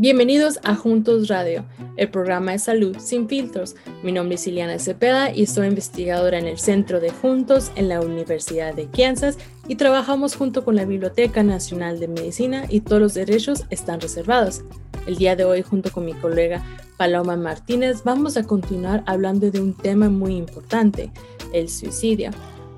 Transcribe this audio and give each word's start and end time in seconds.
Bienvenidos 0.00 0.58
a 0.64 0.76
Juntos 0.76 1.28
Radio, 1.28 1.66
el 1.98 2.08
programa 2.08 2.52
de 2.52 2.58
salud 2.58 2.96
sin 2.98 3.28
filtros. 3.28 3.76
Mi 4.02 4.12
nombre 4.12 4.36
es 4.36 4.46
Iliana 4.46 4.78
Cepeda 4.78 5.30
y 5.30 5.44
soy 5.44 5.66
investigadora 5.66 6.38
en 6.38 6.46
el 6.46 6.58
Centro 6.58 7.00
de 7.00 7.10
Juntos 7.10 7.70
en 7.76 7.90
la 7.90 8.00
Universidad 8.00 8.72
de 8.72 8.88
Kansas 8.88 9.36
y 9.68 9.76
trabajamos 9.76 10.36
junto 10.36 10.64
con 10.64 10.74
la 10.74 10.86
Biblioteca 10.86 11.42
Nacional 11.42 12.00
de 12.00 12.08
Medicina 12.08 12.64
y 12.70 12.80
todos 12.80 13.02
los 13.02 13.12
derechos 13.12 13.66
están 13.68 14.00
reservados. 14.00 14.62
El 15.06 15.16
día 15.16 15.36
de 15.36 15.44
hoy, 15.44 15.60
junto 15.60 15.92
con 15.92 16.06
mi 16.06 16.14
colega 16.14 16.64
Paloma 16.96 17.36
Martínez, 17.36 18.02
vamos 18.02 18.38
a 18.38 18.44
continuar 18.44 19.02
hablando 19.04 19.50
de 19.50 19.60
un 19.60 19.76
tema 19.76 20.08
muy 20.08 20.34
importante, 20.34 21.12
el 21.52 21.68
suicidio. 21.68 22.30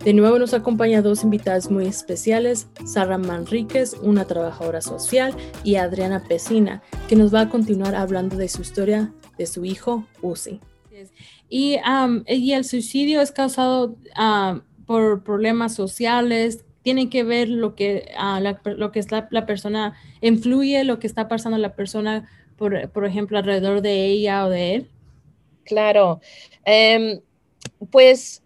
De 0.04 0.12
nuevo 0.14 0.36
nos 0.40 0.52
acompaña 0.52 1.00
dos 1.00 1.22
invitadas 1.22 1.70
muy 1.70 1.86
especiales, 1.86 2.66
Sara 2.84 3.18
Manríquez, 3.18 3.94
una 4.02 4.24
trabajadora 4.24 4.80
social, 4.80 5.32
y 5.62 5.76
Adriana 5.76 6.24
Pesina, 6.26 6.82
que 7.08 7.14
nos 7.14 7.32
va 7.32 7.43
a 7.43 7.48
continuar 7.48 7.94
hablando 7.94 8.36
de 8.36 8.48
su 8.48 8.62
historia 8.62 9.12
de 9.38 9.46
su 9.46 9.64
hijo 9.64 10.04
Uzi. 10.20 10.58
Y, 11.48 11.79
el 12.26 12.64
suicidio 12.64 13.20
es 13.20 13.30
causado 13.30 13.94
por 14.86 15.22
problemas 15.22 15.76
sociales, 15.76 16.64
tiene 16.82 17.08
que 17.08 17.22
ver 17.22 17.48
lo 17.48 17.76
que, 17.76 18.10
lo 18.64 18.90
que 18.90 18.98
es 18.98 19.07
la, 19.12 19.46
persona, 19.46 19.94
influye 20.21 20.82
lo 20.82 20.98
que 20.98 21.07
está 21.07 21.29
pasando 21.29 21.58
la 21.58 21.76
persona, 21.76 22.29
por, 22.57 22.90
por 22.90 23.07
ejemplo, 23.07 23.38
alrededor 23.38 23.82
de 23.82 24.07
ella 24.07 24.46
o 24.46 24.50
de 24.50 24.74
él. 24.74 24.90
Claro. 25.62 26.21
Em, 26.64 27.21
pues 27.90 28.41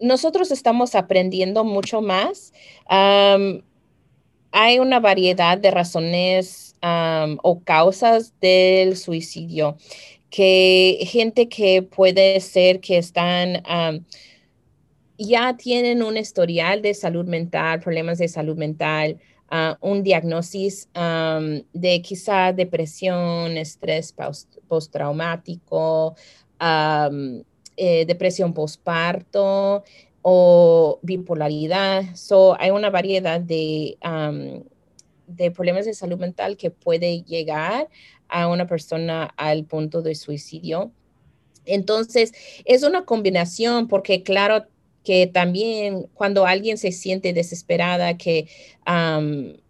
nosotros 0.00 0.50
estamos 0.50 0.94
aprendiendo 0.94 1.64
mucho 1.64 2.00
más. 2.00 2.52
hay 2.88 4.78
una 4.78 5.00
variedad 5.00 5.58
de 5.58 5.70
razones 5.70 6.76
o 6.82 7.60
causas 7.64 8.32
del 8.40 8.96
suicidio 8.96 9.76
que 10.30 10.98
gente 11.02 11.48
que 11.48 11.82
puede 11.82 12.40
ser 12.40 12.80
que 12.80 12.98
están 12.98 13.62
ya 15.18 15.56
tienen 15.56 16.02
un 16.02 16.16
historial 16.16 16.82
de 16.82 16.94
salud 16.94 17.26
mental, 17.26 17.80
problemas 17.80 18.18
de 18.18 18.28
salud 18.28 18.56
mental, 18.56 19.18
ah, 19.48 19.78
un 19.80 20.02
diagnóstico 20.02 20.88
de 21.72 22.02
quizá 22.02 22.52
depresión, 22.52 23.56
estrés 23.56 24.14
postraumático, 24.68 26.16
eh, 27.76 28.06
depresión 28.06 28.52
postparto 28.52 29.84
o 30.22 30.98
bipolaridad. 31.02 32.04
So, 32.14 32.56
hay 32.58 32.70
una 32.70 32.90
variedad 32.90 33.40
de, 33.40 33.96
de 35.26 35.50
problemas 35.50 35.86
de 35.86 35.94
salud 35.94 36.18
mental 36.18 36.56
que 36.56 36.70
puede 36.70 37.22
llegar 37.22 37.88
a 38.28 38.48
una 38.48 38.66
persona 38.66 39.32
al 39.36 39.64
punto 39.64 40.02
de 40.02 40.14
suicidio. 40.14 40.90
Entonces, 41.64 42.32
es 42.64 42.82
una 42.82 43.04
combinación 43.04 43.88
porque 43.88 44.22
claro 44.22 44.66
que 45.04 45.28
también 45.28 46.08
cuando 46.14 46.46
alguien 46.46 46.78
se 46.78 46.90
siente 46.90 47.32
desesperada, 47.32 48.16
que 48.16 48.48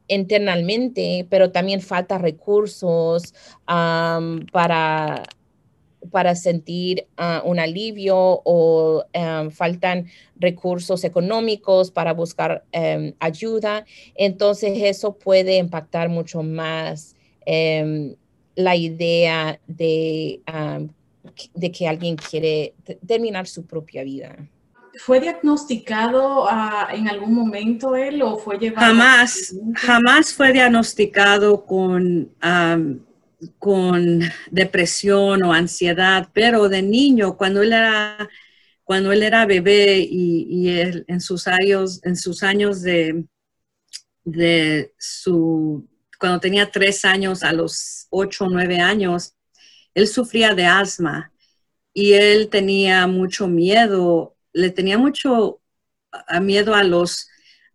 internamente, 0.09 1.27
pero 1.29 1.51
también 1.51 1.81
falta 1.81 2.19
recursos 2.19 3.35
para 3.67 5.23
para 6.07 6.35
sentir 6.35 7.07
ah, 7.17 7.43
un 7.45 7.59
alivio 7.59 8.17
o 8.45 9.05
em, 9.13 9.51
faltan 9.51 10.07
recursos 10.39 11.05
económicos 11.05 11.91
para 11.91 12.13
buscar 12.13 12.65
em, 12.73 13.15
ayuda. 13.21 13.85
Entonces 14.15 14.73
eso 14.83 15.15
puede 15.15 15.59
impactar 15.59 16.09
mucho 16.09 16.43
más 16.43 17.17
em, 17.45 18.15
la 18.55 18.75
idea 18.75 19.61
de, 19.67 20.41
de 21.55 21.73
que 21.73 21.89
alguien 21.89 22.17
quiere 22.17 22.75
terminar 23.07 23.47
su 23.47 23.67
propia 23.67 24.03
vida. 24.03 24.37
¿Fue 24.99 25.21
diagnosticado 25.21 26.47
ah, 26.49 26.89
en 26.93 27.09
algún 27.09 27.35
momento 27.35 27.95
él 27.97 28.23
o 28.23 28.39
fue 28.39 28.59
llevado? 28.59 28.87
Jamás, 28.87 29.55
jamás 29.75 30.33
fue 30.33 30.53
diagnosticado 30.53 31.67
con 31.67 32.31
con 33.59 34.21
depresión 34.51 35.43
o 35.43 35.53
ansiedad, 35.53 36.29
pero 36.33 36.69
de 36.69 36.83
niño, 36.83 37.37
cuando 37.37 37.63
él 37.63 37.73
era, 37.73 38.29
cuando 38.85 39.13
él 39.13 39.23
era 39.23 39.47
bebé 39.47 39.99
y, 40.09 40.69
en 40.71 41.21
sus 41.21 41.47
años, 41.47 42.01
en 42.05 42.17
sus 42.17 42.43
años 42.43 42.83
de, 42.83 43.25
de 44.25 44.95
su, 44.99 45.89
cuando 46.19 46.41
tenía 46.41 46.71
tres 46.71 47.05
años 47.05 47.43
a 47.43 47.53
los 47.53 48.07
ocho 48.11 48.45
o 48.45 48.51
nueve 48.51 48.81
años, 48.81 49.35
él 49.95 50.09
sufría 50.09 50.55
de 50.55 50.67
asma 50.67 51.33
y 51.93 52.13
él 52.13 52.49
tenía 52.49 53.07
mucho 53.07 53.49
miedo, 53.49 54.37
le 54.53 54.71
tenía 54.71 54.99
mucho 54.99 55.61
miedo 56.41 56.75
a 56.75 56.85
los, 56.85 57.29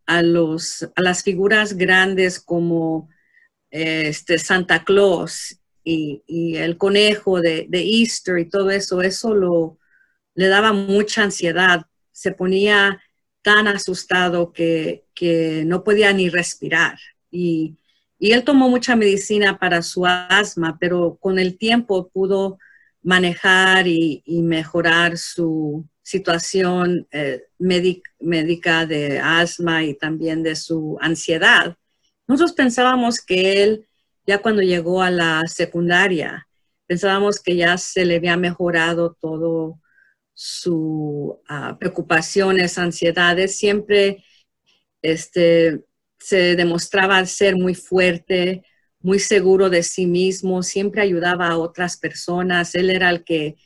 a 0.05 0.21
los, 0.21 0.83
a 0.95 1.01
las 1.01 1.23
figuras 1.23 1.73
grandes 1.73 2.39
como 2.39 3.09
este, 3.71 4.37
Santa 4.37 4.83
Claus 4.83 5.57
y, 5.83 6.21
el 6.57 6.77
conejo 6.77 7.41
de, 7.41 7.67
Easter 7.71 8.37
y 8.37 8.49
todo 8.49 8.69
eso, 8.69 9.01
eso 9.01 9.33
lo, 9.33 9.79
le 10.35 10.47
daba 10.47 10.73
mucha 10.73 11.23
ansiedad. 11.23 11.85
Se 12.11 12.31
ponía 12.31 13.01
tan 13.41 13.67
asustado 13.67 14.51
que, 14.53 15.05
no 15.65 15.83
podía 15.83 16.13
ni 16.13 16.29
respirar. 16.29 16.97
Y, 17.31 17.77
él 18.19 18.43
tomó 18.43 18.69
mucha 18.69 18.95
medicina 18.95 19.57
para 19.57 19.81
su 19.81 20.05
asma, 20.05 20.77
pero 20.79 21.17
con 21.19 21.39
el 21.39 21.57
tiempo 21.57 22.09
pudo 22.09 22.59
manejar 23.01 23.87
y, 23.87 24.23
mejorar 24.43 25.17
su 25.17 25.87
situación 26.03 27.07
eh, 27.11 27.43
médica 27.57 28.85
de 28.85 29.19
asma 29.19 29.83
y 29.83 29.95
también 29.95 30.43
de 30.43 30.55
su 30.55 30.97
ansiedad. 31.01 31.77
Nosotros 32.31 32.53
pensábamos 32.53 33.19
que 33.19 33.61
él, 33.61 33.89
ya 34.25 34.41
cuando 34.41 34.61
llegó 34.61 35.01
a 35.01 35.11
la 35.11 35.41
secundaria, 35.47 36.47
pensábamos 36.87 37.41
que 37.41 37.57
ya 37.57 37.77
se 37.77 38.05
le 38.05 38.15
había 38.15 38.37
mejorado 38.37 39.17
todo 39.19 39.81
su 40.33 41.41
uh, 41.49 41.77
preocupaciones, 41.77 42.77
ansiedades. 42.77 43.57
Siempre 43.57 44.23
este, 45.01 45.83
se 46.19 46.55
demostraba 46.55 47.25
ser 47.25 47.57
muy 47.57 47.75
fuerte, 47.75 48.63
muy 49.01 49.19
seguro 49.19 49.69
de 49.69 49.83
sí 49.83 50.05
mismo, 50.05 50.63
siempre 50.63 51.01
ayudaba 51.01 51.49
a 51.49 51.57
otras 51.57 51.97
personas. 51.97 52.75
Él 52.75 52.91
era 52.91 53.09
el 53.09 53.25
que 53.25 53.57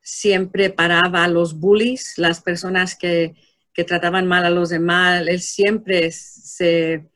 siempre 0.00 0.70
paraba 0.70 1.24
a 1.24 1.28
los 1.28 1.52
bullies, 1.52 2.14
las 2.16 2.40
personas 2.40 2.96
que, 2.96 3.34
que 3.74 3.84
trataban 3.84 4.26
mal 4.26 4.46
a 4.46 4.50
los 4.50 4.70
demás. 4.70 5.22
Él 5.28 5.42
siempre 5.42 6.10
se 6.12 7.09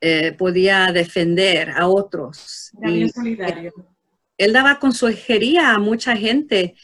eh, 0.00 0.32
podía 0.32 0.92
defender 0.92 1.70
a 1.70 1.88
otros. 1.88 2.70
Él, 4.38 4.52
daba 4.52 4.78
consejería 4.78 5.72
a 5.72 5.78
mucha 5.78 6.14
gente 6.16 6.74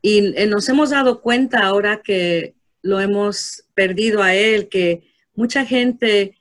y 0.00 0.32
eh, 0.36 0.46
nos 0.46 0.68
hemos 0.68 0.90
dado 0.90 1.20
cuenta 1.20 1.64
ahora 1.64 2.02
que 2.02 2.54
lo 2.80 3.00
hemos 3.00 3.64
perdido 3.74 4.22
a 4.22 4.34
él, 4.34 4.68
que 4.68 5.02
mucha 5.34 5.64
gente 5.64 6.38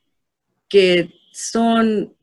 que 0.70 1.12
son 1.34 2.16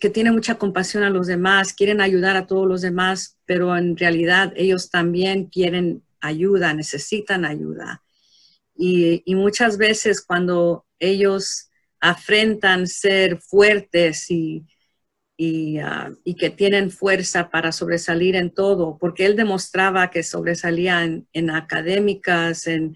que 0.00 0.08
tienen 0.08 0.32
mucha 0.32 0.54
compasión 0.54 1.02
a 1.02 1.10
los 1.10 1.26
demás, 1.26 1.74
quieren 1.74 2.00
ayudar 2.00 2.34
a 2.36 2.46
todos 2.46 2.66
los 2.66 2.80
demás, 2.80 3.36
pero 3.44 3.76
en 3.76 3.94
realidad 3.94 4.54
ellos 4.56 4.88
también 4.88 5.46
quieren 5.46 6.02
ayuda, 6.22 6.72
necesitan 6.72 7.44
ayuda. 7.44 8.02
Y, 8.74 9.22
y 9.26 9.34
muchas 9.34 9.76
veces 9.76 10.22
cuando 10.22 10.86
ellos 10.98 11.68
afrentan 12.04 12.86
ser 12.86 13.40
fuertes 13.40 14.30
y, 14.30 14.66
ah, 15.82 16.10
y, 16.22 16.34
que 16.34 16.50
tienen 16.50 16.90
fuerza 16.90 17.50
para 17.50 17.72
sobresalir 17.72 18.36
en 18.36 18.50
todo, 18.50 18.98
porque 18.98 19.24
él 19.24 19.36
demostraba 19.36 20.10
que 20.10 20.22
sobresalía 20.22 21.02
en, 21.02 21.50
académicas, 21.50 22.66
en 22.66 22.94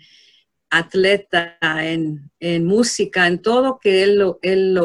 atleta, 0.68 1.56
en, 1.62 2.30
música, 2.66 3.26
en 3.26 3.40
todo 3.40 3.78
que 3.78 4.02
él, 4.02 4.34
él 4.42 4.78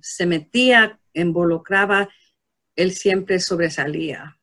se 0.00 0.26
metía, 0.26 0.98
involucraba, 1.14 2.08
él 2.74 2.90
siempre 2.90 3.38
sobresalía. 3.38 4.38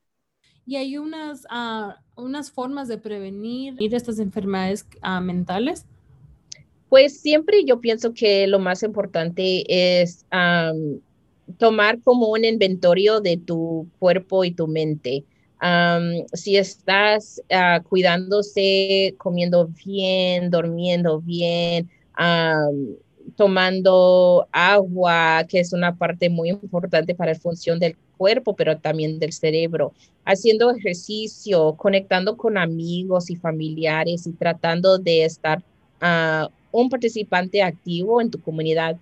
Y 0.65 0.77
hay 0.77 0.97
unas, 0.97 1.45
ah, 1.49 1.97
unas 2.15 2.51
formas 2.51 2.87
de 2.87 2.97
prevenir 2.97 3.75
estas 3.79 4.17
enfermedades 4.19 4.87
ah, 5.01 5.19
mentales. 5.19 5.85
Pues 6.89 7.19
siempre 7.21 7.63
yo 7.65 7.79
pienso 7.79 8.13
que 8.13 8.47
lo 8.47 8.59
más 8.59 8.83
importante 8.83 9.63
es 10.01 10.25
tomar 11.57 11.99
como 12.01 12.29
un 12.29 12.43
inventario 12.43 13.21
de 13.21 13.37
tu 13.37 13.87
cuerpo 13.99 14.43
y 14.43 14.51
tu 14.51 14.67
mente. 14.67 15.23
si 16.33 16.57
estás 16.57 17.41
ah, 17.51 17.81
cuidándose, 17.87 19.13
comiendo 19.17 19.69
bien, 19.85 20.49
durmiendo 20.49 21.21
bien, 21.21 21.89
tomando 23.35 24.47
agua, 24.51 25.45
que 25.47 25.59
es 25.59 25.73
una 25.73 25.95
parte 25.95 26.29
muy 26.29 26.49
importante 26.49 27.13
para 27.13 27.33
la 27.33 27.39
función 27.39 27.79
del 27.79 27.95
cuerpo, 28.17 28.55
pero 28.55 28.77
también 28.77 29.19
del 29.19 29.31
cerebro, 29.31 29.93
haciendo 30.25 30.71
ejercicio, 30.71 31.73
conectando 31.77 32.35
con 32.35 32.57
amigos 32.57 33.29
y 33.29 33.35
familiares 33.35 34.27
y 34.27 34.33
tratando 34.33 34.97
de 34.97 35.23
estar 35.25 35.63
uh, 36.01 36.49
un 36.71 36.89
participante 36.89 37.61
activo 37.61 38.21
en 38.21 38.31
tu 38.31 38.41
comunidad, 38.41 38.97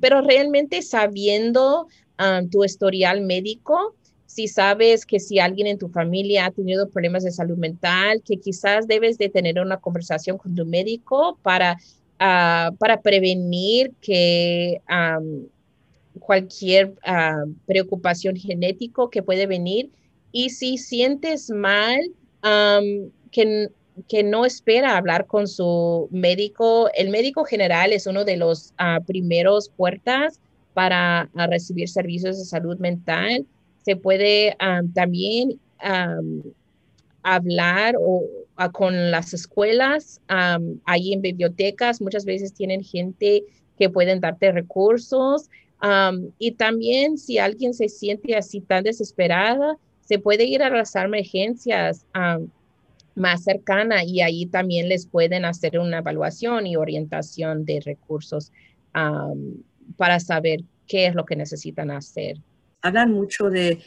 pero 0.00 0.20
realmente 0.20 0.82
sabiendo 0.82 1.88
um, 2.18 2.48
tu 2.48 2.64
historial 2.64 3.20
médico, 3.22 3.94
si 4.26 4.46
sabes 4.46 5.04
que 5.04 5.18
si 5.18 5.40
alguien 5.40 5.66
en 5.66 5.78
tu 5.78 5.88
familia 5.88 6.46
ha 6.46 6.50
tenido 6.52 6.88
problemas 6.88 7.24
de 7.24 7.32
salud 7.32 7.58
mental, 7.58 8.22
que 8.24 8.36
quizás 8.36 8.86
debes 8.86 9.18
de 9.18 9.28
tener 9.28 9.58
una 9.58 9.78
conversación 9.78 10.38
con 10.38 10.54
tu 10.54 10.64
médico 10.64 11.36
para, 11.42 11.76
uh, 12.20 12.74
para 12.76 13.00
prevenir 13.02 13.92
que 14.00 14.80
um, 14.88 15.46
cualquier 16.20 16.94
uh, 17.06 17.52
preocupación 17.66 18.36
genético 18.36 19.10
que 19.10 19.22
puede 19.22 19.46
venir. 19.46 19.90
Y 20.30 20.50
si 20.50 20.78
sientes 20.78 21.50
mal, 21.50 21.98
um, 22.44 23.10
que 23.32 23.68
que 24.08 24.22
no 24.22 24.44
espera 24.44 24.96
hablar 24.96 25.26
con 25.26 25.46
su 25.46 26.08
médico. 26.10 26.90
El 26.94 27.10
médico 27.10 27.44
general 27.44 27.92
es 27.92 28.06
uno 28.06 28.24
de 28.24 28.36
los 28.36 28.72
uh, 28.80 29.02
primeros 29.04 29.68
puertas 29.68 30.40
para 30.74 31.28
uh, 31.34 31.50
recibir 31.50 31.88
servicios 31.88 32.38
de 32.38 32.44
salud 32.44 32.78
mental. 32.78 33.46
Se 33.84 33.96
puede 33.96 34.56
um, 34.60 34.92
también 34.92 35.58
hablar 37.22 37.94
con 38.72 39.10
las 39.10 39.32
escuelas, 39.32 40.20
um, 40.28 40.78
ahí 40.84 41.14
en 41.14 41.22
bibliotecas, 41.22 42.02
muchas 42.02 42.26
veces 42.26 42.52
tienen 42.52 42.84
gente 42.84 43.44
que 43.78 43.88
pueden 43.88 44.20
darte 44.20 44.52
recursos. 44.52 45.48
y 46.38 46.50
también 46.52 47.16
si 47.16 47.38
alguien 47.38 47.72
se 47.72 47.88
siente 47.88 48.36
así 48.36 48.60
tan 48.60 48.84
desesperada, 48.84 49.78
se 50.02 50.18
puede 50.18 50.44
ir 50.44 50.62
a 50.62 50.68
las 50.68 50.94
emergencias 50.96 52.04
más 53.20 53.44
cercana 53.44 54.02
y 54.02 54.20
ahí 54.20 54.46
también 54.46 54.88
les 54.88 55.06
pueden 55.06 55.44
hacer 55.44 55.78
una 55.78 55.98
evaluación 55.98 56.66
y 56.66 56.76
orientación 56.76 57.64
de 57.64 57.80
recursos 57.80 58.52
para 59.96 60.18
saber 60.18 60.60
qué 60.88 61.06
es 61.06 61.14
lo 61.14 61.24
que 61.24 61.36
necesitan 61.36 61.90
hacer. 61.90 62.38
Hablan 62.82 63.12
mucho 63.12 63.50
de, 63.50 63.80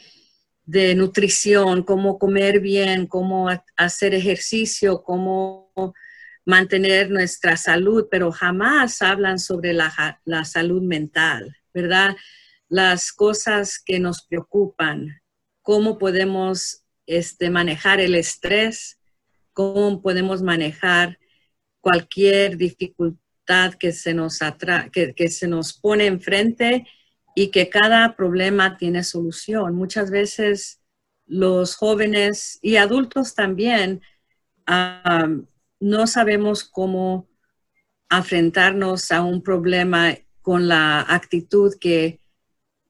de 0.64 0.94
nutrición, 0.94 1.82
cómo 1.82 2.18
comer 2.18 2.60
bien, 2.60 3.06
cómo 3.06 3.50
hacer 3.76 4.14
ejercicio, 4.14 5.02
cómo 5.02 5.70
mantener 6.46 7.10
nuestra 7.10 7.56
salud, 7.56 8.06
pero 8.10 8.30
jamás 8.30 9.02
hablan 9.02 9.38
sobre 9.38 9.72
la, 9.72 10.20
la 10.24 10.44
salud 10.44 10.82
mental, 10.82 11.56
¿verdad? 11.72 12.16
Las 12.68 13.12
cosas 13.12 13.78
que 13.84 13.98
nos 13.98 14.26
preocupan, 14.26 15.20
cómo 15.62 15.98
podemos 15.98 16.84
este, 17.06 17.50
manejar 17.50 18.00
el 18.00 18.14
estrés, 18.14 18.98
cómo 19.54 20.02
podemos 20.02 20.42
manejar 20.42 21.18
cualquier 21.80 22.56
dificultad 22.56 23.74
que 23.78 23.92
se 23.92 24.12
nos, 24.14 24.40
que, 24.92 25.28
se 25.28 25.48
nos 25.48 25.72
pone 25.72 26.06
enfrente 26.06 26.86
y 27.34 27.50
que 27.50 27.68
cada 27.68 28.16
problema 28.16 28.76
tiene 28.76 29.04
solución. 29.04 29.74
Muchas 29.74 30.10
veces 30.10 30.80
los 31.26 31.76
jóvenes 31.76 32.58
y 32.62 32.76
adultos 32.76 33.34
también 33.34 34.02
no 35.80 36.06
sabemos 36.06 36.64
cómo 36.64 37.28
enfrentarnos 38.10 39.10
a 39.10 39.22
un 39.22 39.42
problema 39.42 40.14
con 40.42 40.68
la 40.68 41.00
actitud 41.00 41.74
que 41.80 42.20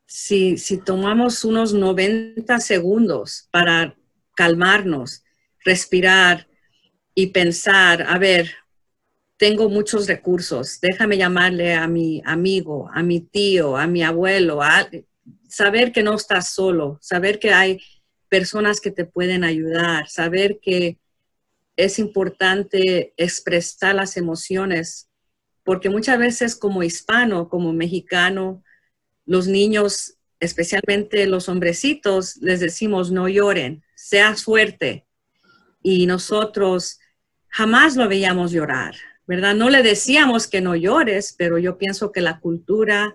si, 0.06 0.58
si 0.58 0.78
tomamos 0.78 1.44
unos 1.44 1.72
90 1.72 2.60
segundos 2.60 3.48
para 3.50 3.96
calmarnos, 4.36 5.24
respirar, 5.64 6.46
y 7.14 7.28
pensar, 7.28 8.02
a 8.08 8.18
ver, 8.18 8.54
tengo 9.36 9.68
muchos 9.68 10.06
recursos, 10.06 10.80
déjame 10.80 11.16
llamarle 11.16 11.74
a 11.74 11.86
mi 11.86 12.22
amigo, 12.24 12.88
a 12.92 13.02
mi 13.02 13.20
tío, 13.20 13.76
a 13.76 13.86
mi 13.86 14.02
abuelo, 14.02 14.62
a, 14.62 14.88
saber 15.48 15.92
que 15.92 16.02
no 16.02 16.14
estás 16.14 16.52
solo, 16.52 16.98
saber 17.00 17.38
que 17.38 17.52
hay 17.52 17.80
personas 18.28 18.80
que 18.80 18.90
te 18.90 19.04
pueden 19.04 19.44
ayudar, 19.44 20.08
saber 20.08 20.58
que 20.60 20.98
es 21.76 21.98
importante 21.98 23.12
expresar 23.16 23.94
las 23.94 24.16
emociones, 24.16 25.08
porque 25.62 25.90
muchas 25.90 26.18
veces 26.18 26.56
como 26.56 26.82
hispano, 26.82 27.48
como 27.48 27.72
mexicano, 27.72 28.62
los 29.24 29.46
niños, 29.46 30.16
especialmente 30.40 31.26
los 31.26 31.48
hombrecitos, 31.48 32.36
les 32.36 32.60
decimos 32.60 33.10
no 33.10 33.28
lloren, 33.28 33.82
sea 33.94 34.34
fuerte. 34.36 35.06
Y 35.82 36.06
nosotros 36.06 36.98
jamás 37.54 37.94
lo 37.94 38.08
veíamos 38.08 38.50
llorar, 38.50 38.96
¿verdad? 39.28 39.54
No 39.54 39.70
le 39.70 39.84
decíamos 39.84 40.48
que 40.48 40.60
no 40.60 40.74
llores, 40.74 41.36
pero 41.38 41.56
yo 41.56 41.78
pienso 41.78 42.10
que 42.10 42.20
la 42.20 42.40
cultura 42.40 43.14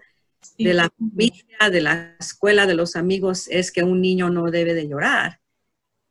de 0.57 0.73
la 0.73 0.89
familia, 0.97 1.69
de 1.69 1.81
la 1.81 2.15
escuela, 2.17 2.65
de 2.65 2.73
los 2.73 2.95
amigos, 2.95 3.49
es 3.49 3.69
que 3.69 3.83
un 3.83 3.99
niño 3.99 4.29
no 4.29 4.49
debe 4.49 4.73
de 4.73 4.87
llorar. 4.87 5.41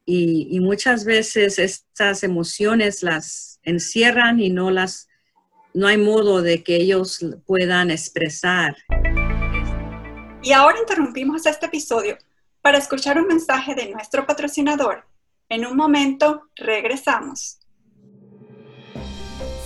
Y, 0.04 0.60
muchas 0.60 1.06
veces 1.06 1.58
estas 1.58 2.22
emociones 2.22 3.02
las 3.02 3.60
encierran 3.62 4.40
y 4.40 4.50
no 4.50 4.70
las, 4.70 5.08
no 5.72 5.86
hay 5.86 5.96
modo 5.96 6.42
de 6.42 6.62
que 6.62 6.76
ellos 6.76 7.24
puedan 7.46 7.90
expresar. 7.90 8.76
Y 10.42 10.52
ahora 10.52 10.78
interrumpimos 10.78 11.46
este 11.46 11.64
episodio 11.64 12.18
para 12.60 12.76
escuchar 12.76 13.18
un 13.18 13.26
mensaje 13.26 13.74
de 13.74 13.88
nuestro 13.88 14.26
patrocinador. 14.26 15.06
En 15.48 15.64
un 15.66 15.76
momento 15.78 16.50
regresamos. 16.56 17.57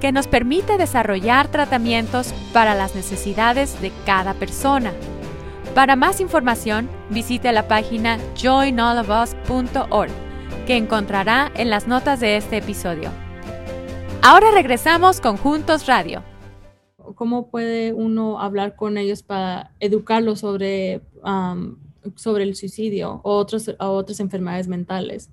que 0.00 0.12
nos 0.12 0.26
permite 0.26 0.76
desarrollar 0.76 1.48
tratamientos 1.48 2.32
para 2.52 2.74
las 2.74 2.94
necesidades 2.94 3.80
de 3.80 3.92
cada 4.04 4.34
persona. 4.34 4.92
Para 5.74 5.96
más 5.96 6.20
información, 6.20 6.88
visite 7.10 7.50
la 7.52 7.66
página 7.66 8.18
joinallofus.org, 8.40 10.10
que 10.66 10.76
encontrará 10.76 11.50
en 11.56 11.68
las 11.68 11.88
notas 11.88 12.20
de 12.20 12.36
este 12.36 12.58
episodio. 12.58 13.10
Ahora 14.22 14.52
regresamos 14.52 15.20
con 15.20 15.36
Juntos 15.36 15.86
Radio. 15.86 16.22
¿Cómo 17.16 17.50
puede 17.50 17.92
uno 17.92 18.40
hablar 18.40 18.76
con 18.76 18.96
ellos 18.96 19.22
para 19.22 19.72
educarlos 19.80 20.40
sobre, 20.40 21.02
um, 21.22 21.76
sobre 22.14 22.44
el 22.44 22.54
suicidio 22.54 23.20
o 23.22 23.36
otros, 23.36 23.68
o 23.68 23.86
otras 23.86 24.20
enfermedades 24.20 24.68
mentales? 24.68 25.30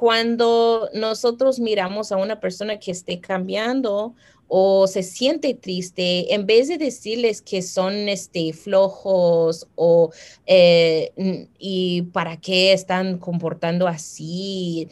Cuando 0.00 0.88
nosotros 0.94 1.60
miramos 1.60 2.10
a 2.10 2.16
una 2.16 2.40
persona 2.40 2.78
que 2.78 2.90
esté 2.90 3.20
cambiando 3.20 4.14
o 4.48 4.86
se 4.86 5.02
siente 5.02 5.52
triste, 5.52 6.32
en 6.32 6.46
vez 6.46 6.68
de 6.68 6.78
decirles 6.78 7.42
que 7.42 7.60
son 7.60 8.08
este, 8.08 8.54
flojos 8.54 9.68
o 9.74 10.10
eh, 10.46 11.12
y 11.58 12.00
para 12.14 12.38
qué 12.38 12.72
están 12.72 13.18
comportando 13.18 13.86
así, 13.86 14.88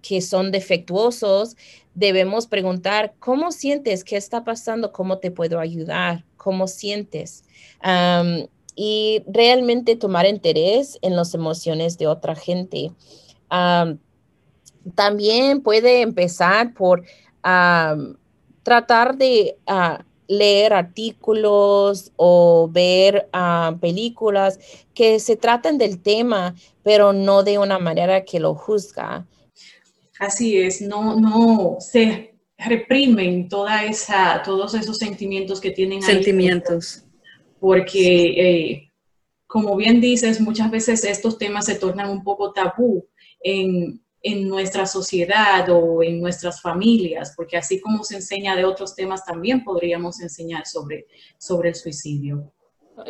que 0.00 0.20
son 0.20 0.52
defectuosos, 0.52 1.56
debemos 1.96 2.46
preguntar, 2.46 3.14
¿cómo 3.18 3.50
sientes? 3.50 4.04
¿Qué 4.04 4.16
está 4.16 4.44
pasando? 4.44 4.92
¿Cómo 4.92 5.18
te 5.18 5.32
puedo 5.32 5.58
ayudar? 5.58 6.24
¿Cómo 6.36 6.68
sientes? 6.68 7.42
y 8.74 9.22
realmente 9.26 9.96
tomar 9.96 10.24
interés 10.24 10.98
en 11.02 11.16
las 11.16 11.34
emociones 11.34 11.98
de 11.98 12.06
otra 12.06 12.36
gente 12.36 12.92
también 14.94 15.62
puede 15.62 16.02
empezar 16.02 16.74
por 16.74 17.04
tratar 18.62 19.16
de 19.16 19.56
ah, 19.66 20.04
leer 20.28 20.72
artículos 20.72 22.12
o 22.16 22.68
ver 22.70 23.28
ah, 23.32 23.76
películas 23.80 24.58
que 24.94 25.18
se 25.20 25.36
traten 25.36 25.78
del 25.78 26.00
tema, 26.00 26.54
pero 26.82 27.12
no 27.12 27.42
de 27.42 27.58
una 27.58 27.78
manera 27.78 28.24
que 28.24 28.40
lo 28.40 28.54
juzga. 28.54 29.26
Así 30.18 30.58
es, 30.58 30.80
no, 30.80 31.18
no 31.18 31.76
se 31.80 32.34
reprimen 32.56 33.48
toda 33.48 33.84
esa, 33.84 34.42
todos 34.44 34.74
esos 34.74 34.98
sentimientos 34.98 35.60
que 35.60 35.72
tienen. 35.72 36.00
Sentimientos. 36.02 37.04
porque 37.58 38.26
eh, 38.36 38.92
como 39.46 39.76
bien 39.76 40.00
dices, 40.00 40.40
muchas 40.40 40.70
veces 40.70 41.04
estos 41.04 41.36
temas 41.38 41.66
se 41.66 41.74
tornan 41.74 42.08
un 42.08 42.22
poco 42.22 42.52
tabú 42.52 43.06
en, 43.42 44.02
en 44.22 44.48
nuestra 44.48 44.86
sociedad 44.86 45.68
o 45.68 46.02
en 46.02 46.20
nuestras 46.20 46.60
familias, 46.60 47.34
porque 47.36 47.56
así 47.56 47.80
como 47.80 48.04
se 48.04 48.16
enseña 48.16 48.54
de 48.56 48.64
otros 48.64 48.94
temas, 48.94 49.24
también 49.24 49.64
podríamos 49.64 50.20
enseñar 50.20 50.66
sobre, 50.66 51.06
sobre 51.38 51.70
el 51.70 51.74
suicidio. 51.74 52.52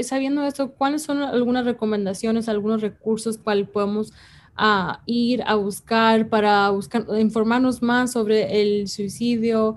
Sabiendo 0.01 0.45
esto, 0.45 0.73
¿cuáles 0.73 1.03
son 1.03 1.23
algunas 1.23 1.65
recomendaciones, 1.65 2.49
algunos 2.49 2.81
recursos 2.81 3.37
cual 3.37 3.69
podemos 3.69 4.12
ah, 4.57 5.03
ir 5.07 5.43
a 5.45 5.57
buscar 5.57 6.29
para 6.29 6.71
buscar, 6.71 7.05
informarnos 7.19 7.83
más 7.83 8.12
sobre 8.12 8.62
el 8.62 8.89
suicidio? 8.89 9.77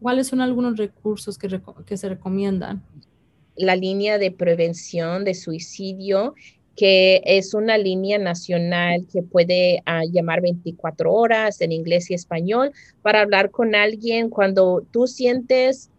¿Cuáles 0.00 0.28
son 0.28 0.40
algunos 0.40 0.76
recursos 0.76 1.36
que, 1.36 1.60
que 1.84 1.96
se 1.96 2.08
recomiendan? 2.08 2.82
La 3.56 3.76
línea 3.76 4.18
de 4.18 4.30
prevención 4.30 5.24
de 5.24 5.34
suicidio 5.34 6.34
que 6.76 7.22
es 7.24 7.54
una 7.54 7.78
línea 7.78 8.18
nacional 8.18 9.06
que 9.12 9.22
puede 9.22 9.82
ah, 9.86 10.02
llamar 10.10 10.40
24 10.40 11.12
horas 11.12 11.60
en 11.60 11.70
inglés 11.72 12.10
y 12.10 12.14
español 12.14 12.72
para 13.02 13.20
hablar 13.20 13.50
con 13.50 13.74
alguien 13.74 14.28
cuando 14.28 14.84
tú 14.90 15.06
sientes 15.06 15.90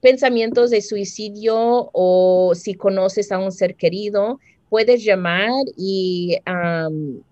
pensamientos 0.00 0.70
de 0.70 0.80
suicidio 0.80 1.90
o 1.92 2.52
si 2.54 2.74
conoces 2.74 3.32
a 3.32 3.38
un 3.38 3.52
ser 3.52 3.74
querido, 3.74 4.40
puedes 4.70 5.04
llamar 5.04 5.50
y 5.76 6.38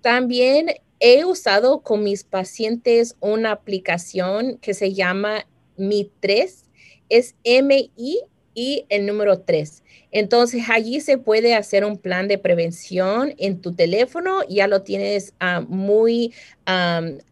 también 0.00 0.68
he 1.00 1.24
usado 1.24 1.80
con 1.80 2.02
mis 2.02 2.24
pacientes 2.24 3.16
una 3.20 3.52
aplicación 3.52 4.58
que 4.58 4.74
se 4.74 4.94
llama 4.94 5.46
Mi 5.76 6.10
3, 6.20 6.64
es 7.08 7.34
M-I 7.44 8.20
y 8.54 8.86
el 8.88 9.06
número 9.06 9.40
3. 9.40 9.82
Entonces 10.10 10.64
allí 10.70 11.00
se 11.00 11.18
puede 11.18 11.54
hacer 11.54 11.84
un 11.84 11.98
plan 11.98 12.26
de 12.26 12.38
prevención 12.38 13.34
en 13.36 13.60
tu 13.60 13.74
teléfono, 13.74 14.40
ya 14.48 14.66
lo 14.66 14.82
tienes 14.82 15.34
ah, 15.40 15.60
muy 15.60 16.32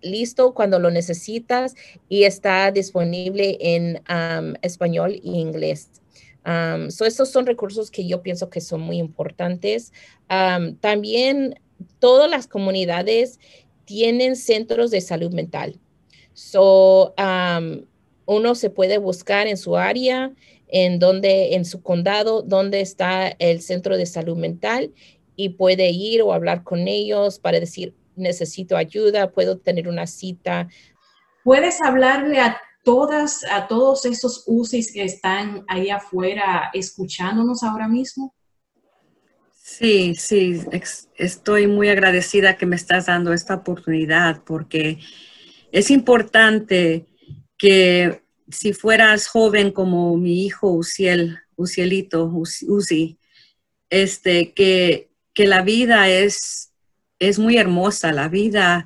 listo 0.02 0.52
cuando 0.52 0.78
lo 0.78 0.90
necesitas 0.90 1.74
y 2.08 2.24
está 2.24 2.70
disponible 2.70 3.56
en 3.60 4.02
español 4.60 5.14
e 5.14 5.20
inglés. 5.22 5.88
Um, 6.46 6.88
estos 6.88 7.30
son 7.30 7.46
recursos 7.46 7.90
que 7.90 8.06
yo 8.06 8.22
pienso 8.22 8.50
que 8.50 8.60
son 8.60 8.80
muy 8.80 8.98
importantes. 8.98 9.92
también 10.80 11.58
todas 11.98 12.30
las 12.30 12.46
comunidades 12.46 13.40
tienen 13.84 14.36
centros 14.36 14.90
de 14.90 15.00
salud 15.00 15.32
mental. 15.32 15.78
So, 16.32 17.14
uno 18.26 18.54
se 18.54 18.70
puede 18.70 18.98
buscar 18.98 19.46
en 19.46 19.56
su 19.56 19.76
área, 19.76 20.32
en 20.68 20.98
donde, 20.98 21.54
en 21.54 21.64
su 21.64 21.82
condado, 21.82 22.42
donde 22.42 22.80
está 22.80 23.28
el 23.38 23.60
centro 23.60 23.96
de 23.96 24.06
salud 24.06 24.36
mental 24.36 24.92
y 25.36 25.50
puede 25.50 25.90
ir 25.90 26.22
o 26.22 26.32
hablar 26.32 26.62
con 26.62 26.88
ellos 26.88 27.38
para 27.38 27.60
decir, 27.60 27.94
necesito 28.16 28.76
ayuda, 28.76 29.30
puedo 29.30 29.58
tener 29.58 29.88
una 29.88 30.06
cita. 30.06 30.68
Puedes 31.42 31.80
hablarle 31.82 32.40
a 32.40 32.60
todas, 32.84 33.44
a 33.50 33.66
todos 33.66 34.04
esos 34.04 34.44
UCIs 34.46 34.92
que 34.92 35.04
están 35.04 35.64
ahí 35.68 35.90
afuera 35.90 36.70
escuchándonos 36.72 37.62
ahora 37.62 37.88
mismo? 37.88 38.34
Sí, 39.62 40.14
sí, 40.14 40.60
estoy 41.16 41.66
muy 41.66 41.88
agradecida 41.88 42.56
que 42.56 42.66
me 42.66 42.76
estás 42.76 43.06
dando 43.06 43.32
esta 43.32 43.54
oportunidad 43.54 44.44
porque 44.44 44.98
es 45.72 45.90
importante 45.90 47.06
que 47.56 48.22
si 48.50 48.74
fueras 48.74 49.26
joven 49.26 49.72
como 49.72 50.16
mi 50.16 50.44
hijo 50.44 50.70
Uciel, 50.70 51.38
Ucielito, 51.56 52.26
Uzi, 52.26 53.18
este, 53.88 54.52
que, 54.52 55.10
que 55.32 55.46
la 55.46 55.62
vida 55.62 56.08
es, 56.08 56.72
es 57.18 57.38
muy 57.38 57.56
hermosa, 57.56 58.12
la 58.12 58.28
vida 58.28 58.84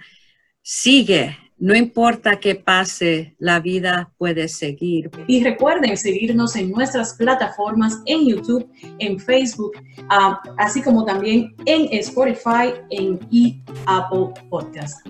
sigue, 0.62 1.36
no 1.58 1.74
importa 1.74 2.38
qué 2.38 2.54
pase, 2.54 3.34
la 3.38 3.60
vida 3.60 4.12
puede 4.16 4.48
seguir. 4.48 5.10
Y 5.26 5.42
recuerden 5.42 5.96
seguirnos 5.96 6.56
en 6.56 6.70
nuestras 6.70 7.14
plataformas 7.14 8.00
en 8.06 8.28
YouTube, 8.28 8.70
en 8.98 9.18
Facebook, 9.18 9.72
ah, 10.08 10.40
así 10.58 10.82
como 10.82 11.04
también 11.04 11.54
en 11.66 11.88
Spotify 11.98 12.74
en 12.90 13.18
y 13.30 13.60
Apple 13.86 14.28
Podcast. 14.48 15.06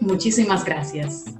Muchísimas 0.00 0.64
gracias. 0.64 1.33